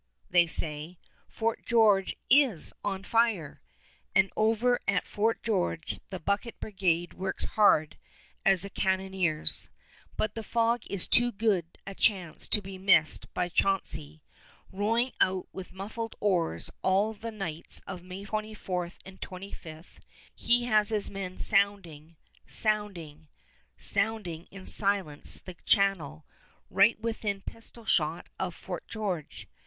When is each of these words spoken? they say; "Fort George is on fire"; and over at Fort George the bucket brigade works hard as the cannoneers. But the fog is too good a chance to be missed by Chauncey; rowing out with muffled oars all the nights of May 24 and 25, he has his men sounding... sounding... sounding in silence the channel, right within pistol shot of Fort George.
they 0.31 0.47
say; 0.47 0.97
"Fort 1.27 1.63
George 1.63 2.15
is 2.27 2.73
on 2.83 3.03
fire"; 3.03 3.61
and 4.15 4.31
over 4.35 4.79
at 4.87 5.05
Fort 5.05 5.43
George 5.43 5.99
the 6.09 6.19
bucket 6.19 6.59
brigade 6.59 7.13
works 7.13 7.43
hard 7.43 7.99
as 8.43 8.63
the 8.63 8.71
cannoneers. 8.71 9.69
But 10.17 10.33
the 10.33 10.41
fog 10.41 10.85
is 10.89 11.07
too 11.07 11.31
good 11.31 11.77
a 11.85 11.93
chance 11.93 12.47
to 12.47 12.63
be 12.63 12.79
missed 12.79 13.31
by 13.35 13.47
Chauncey; 13.47 14.23
rowing 14.71 15.11
out 15.21 15.47
with 15.53 15.71
muffled 15.71 16.15
oars 16.19 16.71
all 16.81 17.13
the 17.13 17.29
nights 17.29 17.79
of 17.85 18.01
May 18.01 18.25
24 18.25 18.89
and 19.05 19.21
25, 19.21 19.99
he 20.33 20.63
has 20.65 20.89
his 20.89 21.11
men 21.11 21.37
sounding... 21.37 22.15
sounding... 22.47 23.27
sounding 23.77 24.47
in 24.49 24.65
silence 24.65 25.39
the 25.39 25.53
channel, 25.67 26.25
right 26.71 26.99
within 26.99 27.41
pistol 27.41 27.85
shot 27.85 28.27
of 28.39 28.55
Fort 28.55 28.87
George. 28.87 29.47